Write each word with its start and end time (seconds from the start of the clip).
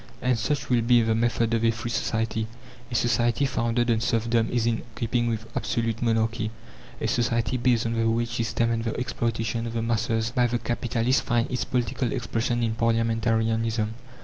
And 0.19 0.39
such 0.39 0.67
will 0.71 0.81
be 0.81 1.03
the 1.03 1.13
method 1.13 1.53
of 1.53 1.63
a 1.63 1.69
free 1.69 1.91
society. 1.91 2.47
A 2.91 2.95
society 2.95 3.45
founded 3.45 3.91
on 3.91 3.99
serfdom 4.01 4.49
is 4.49 4.65
in 4.65 4.81
keeping 4.95 5.27
with 5.27 5.45
absolute 5.55 6.01
monarchy; 6.01 6.49
a 6.99 7.07
society 7.07 7.55
based 7.55 7.85
on 7.85 7.93
the 7.93 8.09
wage 8.09 8.29
system 8.37 8.71
and 8.71 8.83
the 8.83 8.99
exploitation 8.99 9.67
of 9.67 9.73
the 9.73 9.83
masses 9.83 10.31
by 10.31 10.47
the 10.47 10.57
capitalists 10.57 11.21
finds 11.21 11.51
its 11.51 11.65
political 11.65 12.11
expression 12.13 12.63
in 12.63 12.73
parliamentarianism. 12.73 13.89